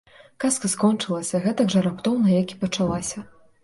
[0.43, 3.29] Казка скончылася гэтак жа раптоўна, як і пачалася.